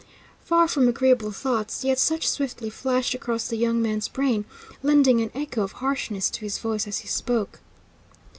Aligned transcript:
Far 0.43 0.67
from 0.67 0.87
agreeable 0.87 1.31
thoughts, 1.31 1.83
yet 1.83 1.99
such 1.99 2.27
swiftly 2.27 2.71
flashed 2.71 3.13
across 3.13 3.47
the 3.47 3.55
young 3.55 3.83
man's 3.83 4.07
brain, 4.07 4.45
lending 4.81 5.21
an 5.21 5.29
echo 5.35 5.61
of 5.61 5.73
harshness 5.73 6.31
to 6.31 6.41
his 6.41 6.57
voice 6.57 6.87
as 6.87 6.97
he 6.97 7.07
spoke. 7.07 7.59